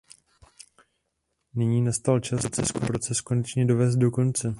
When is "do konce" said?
3.99-4.49